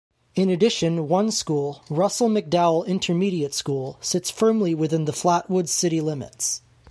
[0.33, 6.63] In addition, one school, Russell-McDowell Intermediate School, sits firmly within the Flatwoods city limits.